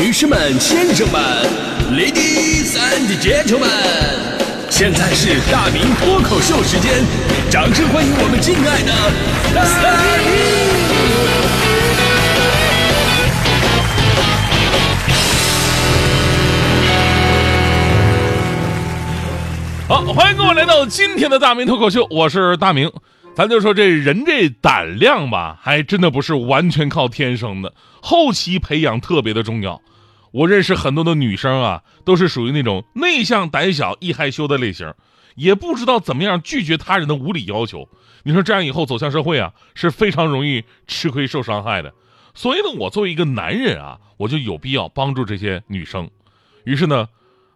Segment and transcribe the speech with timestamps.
[0.00, 1.20] 女士们、先生们
[1.90, 3.68] ，Ladies and Gentlemen，
[4.70, 7.02] 现在是大明脱口秀时间，
[7.50, 8.92] 掌声欢迎我们敬爱的
[9.52, 9.64] 大
[10.22, 10.28] 明！
[19.88, 22.88] 好，欢迎各位来到今天的大明脱口秀，我是大明。
[23.38, 29.80] 咱就说这人这胆量吧，还真的不是完全靠天生的，后期培养特别的重要。
[30.32, 34.92] 我认识很多的女生啊，都是属于那种内向、胆小、易害羞的类型，
[35.36, 37.88] 也不知道怎么样拒绝他人的无理要求。
[38.24, 41.94] 你说这样以后走向社会啊，是非常容易吃亏受伤害的。
[42.34, 46.10] 所以呢，我作为一个男人啊，我就有必要帮助这些女生。
[46.64, 47.08] 于是呢。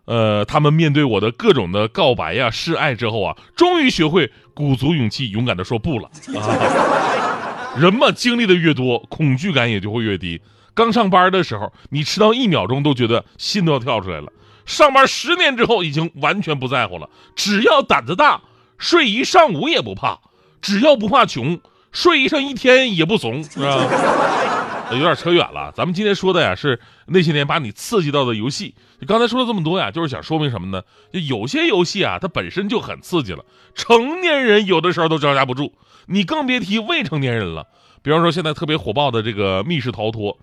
[0.04, 7.76] 呃，他们面对我的各种的告白呀、示爱之后啊，终于学会鼓足勇气、勇敢的说不了啊。
[7.78, 10.40] 人嘛，经历的越多，恐惧感也就会越低。
[10.74, 14.26] 刚上班的时候，你迟到一秒钟都觉得心都要跳出来了；
[14.66, 17.08] 上班十年之后，已经完全不在乎了。
[17.36, 18.42] 只要胆子大，
[18.78, 20.20] 睡一上午也不怕；
[20.60, 21.60] 只要不怕穷，
[21.92, 24.88] 睡上一天也不怂，是吧？
[24.92, 28.74] 有点扯远了，咱们今天说的呀是那些年把你刺激到的游戏。
[29.06, 30.82] 刚才说了这么多呀，就是想说明什么呢？
[31.12, 35.72] 就有些游戏啊，它本身就很刺激了，成年人有的时候都招架不住，
[36.06, 37.66] 你更别提未成年人了。
[38.02, 40.38] 比方说现在特别火爆的这个密室逃脱，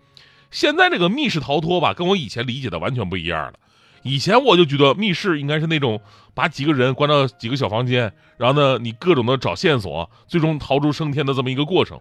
[0.50, 3.54] 现在这个密室逃脱吧，跟我以前理解的完全不一样了。
[4.02, 6.02] 以前我就觉得密室应该是那种
[6.34, 12.00] 把几个人关到几个小房间，然后呢你各种的找线索，最终逃出升天的这么一个过程。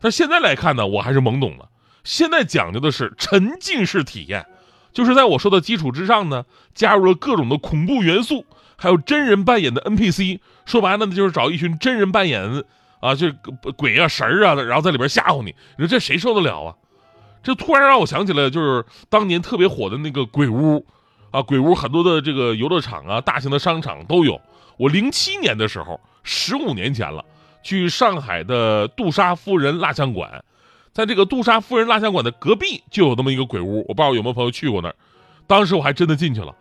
[0.00, 1.68] 但现在来看呢，我还是懵懂了。
[2.04, 4.44] 现在讲究的是沉浸式体验，
[4.92, 8.44] 就是在我说的基础之上呢，加入了各种的恐怖元素，
[8.76, 10.40] 还有真人扮演的 NPC。
[10.66, 12.62] 说白了呢，就是找一群真人扮演
[13.00, 13.32] 啊，就
[13.76, 15.54] 鬼啊、神啊，然后在里边吓唬你。
[15.78, 16.74] 你说这谁受得了啊？
[17.42, 20.86] 这突然让我想起了，就是当年特别火的那个鬼屋
[21.34, 24.40] 啊，鬼屋很多的这个游乐场啊、大型的商场都有。
[24.76, 27.24] 我零七年的时候，十五年前了。
[27.60, 30.44] 去上海的杜莎夫人蜡像馆，
[30.92, 34.94] 在这个杜莎夫人蜡像馆的隔壁就有那么一个鬼屋，我不知道有没有朋友去过那儿。
[35.48, 36.54] 当时我还真的进去了，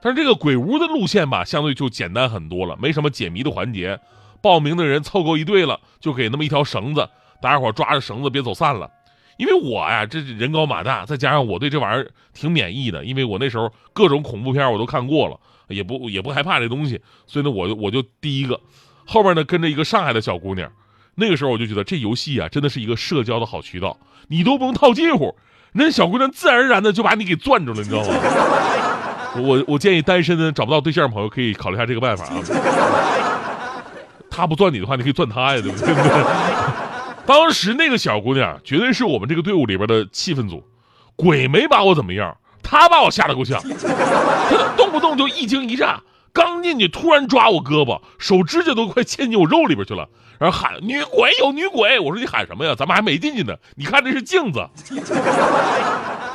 [0.00, 3.98] 但是这个鬼屋的路线吧，相对就简单很多了，没什么解谜的环节。
[4.40, 7.08] 报名的人凑够一队了，就给那么一条绳子，
[7.42, 8.88] 大家伙抓着绳子别走散了。
[9.40, 18.60] 因为我呀，这人高马大，再加上我对这玩意儿挺免疫的，因为我那时候各种恐怖片我都看过了，也不也不害怕这东西，所以呢，我我就第一个。
[19.06, 20.70] 后面呢跟着一个上海的小姑娘，
[21.14, 23.96] 那个时候我就觉得这游戏啊真的是一个社交的好渠道，
[24.28, 25.34] 你都不用套近乎，
[25.72, 28.08] 那小姑娘自然而然的就把你给攥住了，你知道吗？
[29.42, 32.42] 我我建议单身的找不到对象的朋友可以考虑一下这个办法啊。
[34.30, 35.94] 他不攥你的话，你可以攥他呀，对不对？
[37.26, 40.64] 当时那个小姑娘绝对是我们这个队伍里边的气氛组，
[41.16, 46.00] 鬼没把我怎么样，她把我吓得够呛，她动不动就一惊一乍。
[46.32, 51.98] 刚进去，突然抓我胳膊，手指甲都快嵌进我肉里边去了，然后喊“女鬼有女鬼”。
[52.00, 52.72] 我说你喊什么呀？
[52.78, 53.52] 咱们还没进去呢。
[53.74, 54.64] 你看这是镜子，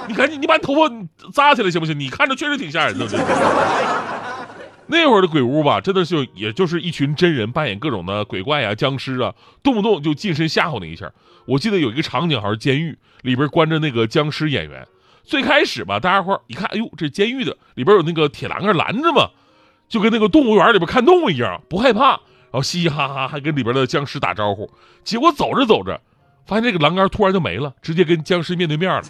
[0.07, 0.81] 你赶紧你把你头发
[1.33, 1.97] 扎起来行不行？
[1.97, 3.07] 你看着确实挺吓人的。
[4.87, 11.11] 那会儿的鬼屋吧，真的就也就是一群真人扮演各种的鬼怪啊、僵尸啊，动不动就近身吓唬你一下。
[11.45, 14.87] 我记得有一个场景，好像是监狱里边关着那个僵尸演员。
[15.23, 19.29] 最开始吧，大家伙一看，哎呦，这监狱的里边有那个铁栏杆拦着嘛。
[19.87, 24.67] 就跟那个动物园里边看动物一样，不害怕，然后嘻嘻哈哈，还跟里边的僵尸打招呼。
[25.03, 26.01] 结果走着走着，
[26.47, 29.03] 发现这个栏杆突然就没了，直接跟僵尸面对面了。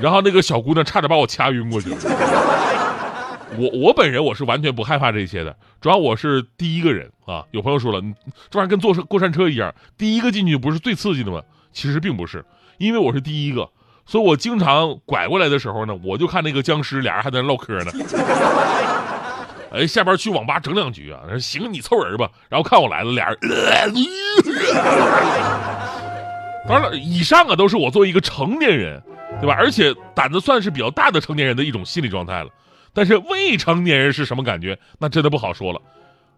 [0.00, 1.96] 然后那个小姑娘差点把我掐晕过去了。
[3.58, 7.44] 我我本人我是完全不害怕这些的，主要我是第一个人啊。
[7.50, 8.00] 有朋友说了，
[8.48, 11.42] 这玩意儿跟坐过山车一样，第一个进去不是最刺激的吗？
[11.72, 12.44] 其实并不是，
[12.78, 13.68] 因为我是第一个。
[14.06, 17.92] 所以我经常拐过来的时候呢，我就看那个僵尸，俩人还在那唠嗑呢。
[19.72, 21.20] 哎，下边去网吧整两局啊？
[21.38, 22.28] 行，你凑人吧。
[22.48, 23.38] 然后看我来了，俩人。
[26.68, 29.00] 当然了，以上啊都是我作为一个成年人，
[29.40, 29.54] 对吧？
[29.56, 32.50] 而且胆子算是比较大的成年人的一种心理状态了。
[32.92, 34.78] 但是未成年人是什么感觉？
[34.98, 35.80] 那真的不好说了。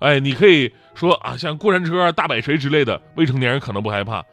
[0.00, 4.24] 哎，你可以说啊，像过山车、大摆锤之类的，未成年人可能不害怕。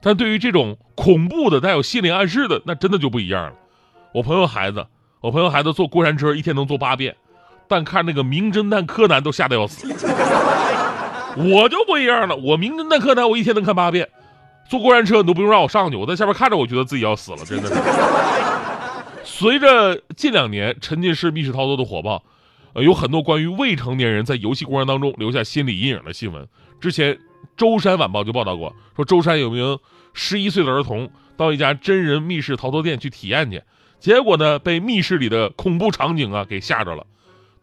[0.00, 3.52] 但对于这种恐怖的、带有心理暗示的，那真的就不一样了。
[4.12, 4.86] 我朋友孩子，
[5.20, 7.14] 我朋友孩子坐过山车一天能坐八遍，
[7.68, 9.86] 但看那个《名侦探柯南》都吓得要死。
[11.36, 14.08] 我就不一样了，我《名侦探柯南》我一天能看八遍，
[14.68, 17.74] 坐过山车你都不用让我上去，我在下边看着，我觉得自己要死了，真的是。
[19.24, 22.22] 随着近两年沉浸式密室逃脱的火爆，
[22.72, 26.46] 呃，有很多关于未成年人在游戏过程当中留下心理阴影的新闻。
[26.80, 27.18] 之前。
[27.56, 29.78] 舟山晚报就报道过，说舟山有名
[30.12, 33.62] 十一岁的儿童，到一家真人密室逃脱店去体验去，
[33.98, 37.04] 结果呢被密室里的恐怖场景啊给吓着了。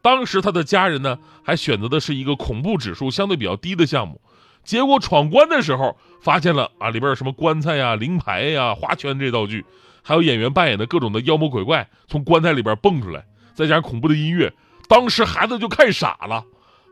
[0.01, 4.19] 当时他的家人呢还选择的是一个恐怖指数相对比较低的项目，
[4.65, 9.65] 结果闯关的时候发现了啊里边有什么棺材呀、灵牌呀、花圈这道具，
[10.05, 13.25] 还有演员扮演的各种的妖魔鬼怪从棺材里边蹦出来，
[13.55, 14.53] 再加上恐怖的音乐，
[14.87, 16.45] 当时孩子就看傻了。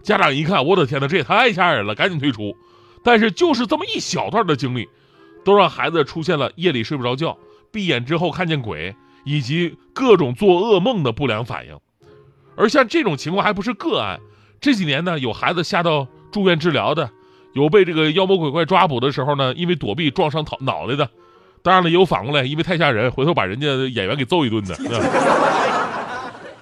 [0.03, 2.57] 家长一看，我的天哪，这也太吓人了，赶紧退出。
[3.03, 4.89] 但是就是这么一小段的经历。
[5.45, 7.37] 都让孩子出现了夜里睡不着觉、
[7.69, 8.95] 闭眼之后看见鬼，
[9.25, 11.77] 以及各种做噩梦的不良反应。
[12.55, 14.21] 而像这种情况还不是个案，
[14.61, 17.11] 这几年呢，有孩子吓到住院治疗的，
[17.55, 21.09] 有被这个妖魔鬼怪抓捕的时候呢，因为躲避撞伤头脑袋的。
[21.63, 24.75] 当然了，也有反过来，因为太吓人，回头把人家演员给揍一顿的。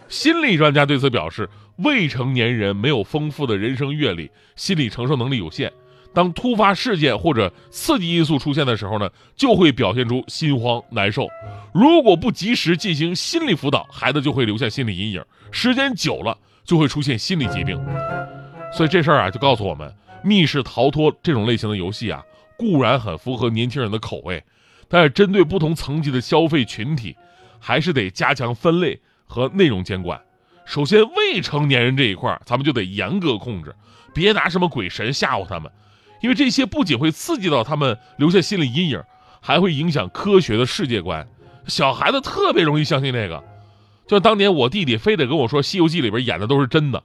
[0.07, 5.71] 心理专家对此表示，未成年人没有丰富的人生阅历，心理承受能力有限。
[6.13, 11.27] 当突发事件或者刺激因素出现的时候呢，就会表现出心慌难受。
[11.73, 17.81] 如果不及时进行心理辅导，孩子就会留下心理阴影，时间久了就会出现心理疾病。
[18.73, 19.89] 所以这事儿啊，就告诉我们，
[20.21, 22.21] 密室逃脱这种类型的游戏啊，
[22.57, 24.43] 固然很符合年轻人的口味，
[24.91, 27.15] 但是针对不同层级的消费群体，
[27.59, 30.21] 还是得加强分类和内容监管。
[30.65, 33.73] 首先，未成年人这一块，咱们就得严格控制，
[34.13, 35.71] 别拿什么鬼神吓唬他们。
[36.21, 39.01] 因为这些不仅会刺激到他们留下心理阴影，
[39.39, 41.27] 还会影响科学的世界观。
[41.67, 43.43] 小孩子特别容易相信那个。
[44.07, 47.01] 就当年我弟弟非得跟我说《西游记》里边演的都是真的，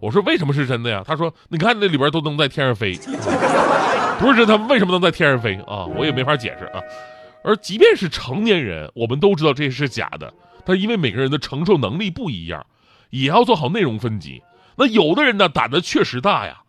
[0.00, 1.04] 我说为什么是真的呀？
[1.06, 2.94] 他说你看那里边都能在天上飞，
[4.18, 5.86] 不是真，他们为什么能在天上飞啊？
[5.86, 6.82] 我也没法解释啊。
[7.44, 10.32] 而即便是成年人，我们都知道这些是假的，
[10.64, 12.64] 但因为每个人的承受能力不一样，
[13.10, 14.42] 也要做好内容分级。
[14.76, 16.62] 那有的人呢，胆子确实大呀。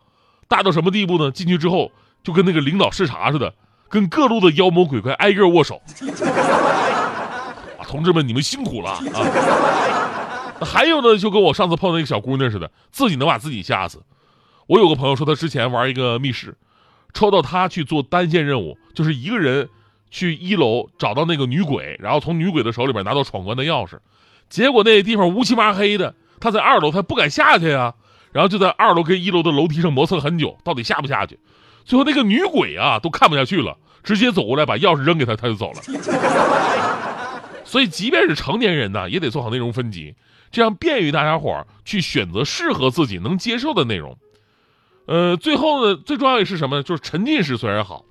[0.48, 1.30] 大到什么地步呢？
[1.30, 1.92] 进去之后
[2.24, 3.54] 就跟那个领导视察似的，
[3.88, 5.80] 跟各路的妖魔鬼怪挨个握手。
[7.78, 9.00] 啊，同志们，你们辛苦了啊！
[10.60, 14.02] 还有呢，就跟我上次碰到那个小姑娘似的，自己能把自己吓死。
[14.66, 16.56] 我有个朋友说，他之前玩一个密室，
[17.14, 19.68] 抽到他去做单线任务，就是一个人
[20.10, 23.98] 去一楼找到那个女鬼，然后从女鬼的手里边拿到闯关的钥匙。
[24.48, 27.94] 结果那地方乌漆麻黑的，他在二楼，他不敢下去呀。
[28.32, 31.38] 然后就在二楼跟一楼的楼梯上磨蹭很久，到底下不下去？
[31.84, 35.80] 最后那个女鬼啊都看不下去了，直接走过来把钥匙扔给他，他就走了。
[37.64, 40.14] 所以即便是成年人呢，也得做好内容分级，
[40.52, 44.16] 这样便于大家伙儿去选择适合自己能接受的内容。
[45.06, 46.82] 呃，最后呢，最重要的是什么呢？
[46.84, 48.04] 就是沉浸式虽然好，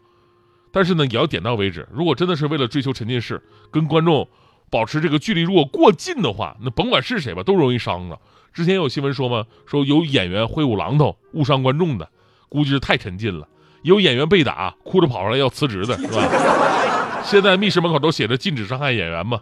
[0.71, 1.87] 但是呢也要点到为止。
[1.91, 4.27] 如果真的是为了追求沉浸式，跟观众
[4.69, 8.19] 保持这个距离，如果过近的话，那甭管是谁吧，都容易伤了。
[8.53, 9.45] 之前有新闻说吗？
[9.65, 12.09] 说有演员挥舞榔头误伤观众的，
[12.49, 13.47] 估计是太沉浸了。
[13.83, 17.21] 有演员被打，哭着跑出来要辞职的， 是吧？
[17.23, 19.41] 现在密室门口都写着禁止伤害演员嘛。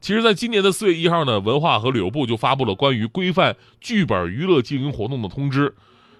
[0.00, 5.74] 其实，在今年的四月一号呢，文化和旅游部就发布了关于规范剧本娱乐经营活动的通知。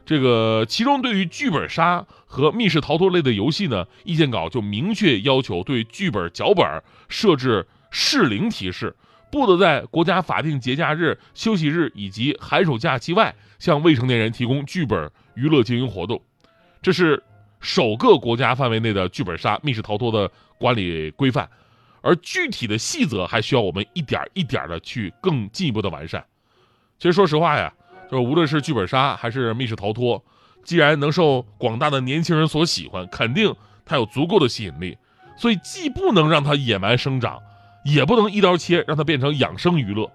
[0.06, 6.64] 这个其中对于剧本杀和密室逃脱类的游戏呢，意见稿就明确要求对剧本脚本
[7.08, 8.97] 设置适龄提示。
[9.29, 16.23] 不得在国家法定节假日、休息日以及寒暑假期外向未成年人提供剧本娱乐经营活动，
[16.81, 17.20] 这是
[17.61, 21.50] 首个国家范围内的剧本杀、密室逃脱的管理规范。
[22.00, 26.25] 而具体的细则还需要我们一点一点的去更进一步的完善。
[27.01, 27.75] 其实说实话呀，
[28.10, 30.22] 就是无论是剧本杀还是密室逃脱，
[30.65, 34.96] 既然能受广大的年轻人所喜欢，肯定它有足够的吸引力。
[35.36, 37.39] 所以既不能让它野蛮生长。
[37.89, 40.10] 也不能一刀切，让它变成养生娱乐，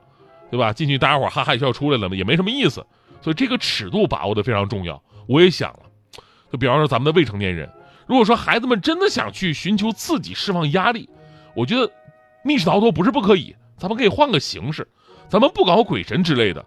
[0.49, 0.73] 对吧？
[0.73, 2.85] 进去大家伙哈哈一笑出来了也没什么意思。
[3.21, 5.01] 所以这个尺度把握的非常重要。
[5.25, 5.83] 我也想了，
[6.51, 7.71] 就比方说咱们的未成年人，
[8.07, 11.07] 如果说孩子们真的想去寻求刺激、释放压力，
[11.55, 11.89] 我觉得
[12.43, 14.85] 密室逃脱不是不可以，咱们可以换个形式，
[15.29, 16.65] 咱们不搞鬼神之类的，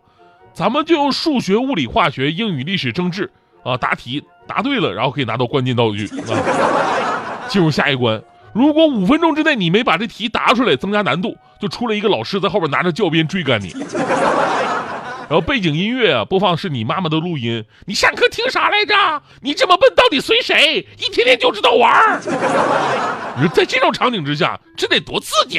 [0.54, 3.28] 咱们就用数学、物理、化学、英语、历史、政治
[3.64, 6.30] 啊答题，答对了，然后可以拿到关键道具啊，
[7.50, 8.22] 进入下一关。
[8.52, 13.74] 如果五分钟之内你没把这题答出来，增加难度，就出来一个老师在后边拿着教鞭追赶你，
[15.26, 18.94] 然后背景音乐啊播放是你妈妈的录音，你上课听啥来着？
[19.40, 20.86] 你这么笨，到底随谁？
[20.98, 22.20] 一天天就知道玩儿。
[23.36, 25.58] 你说在这种场景之下，这得多刺激！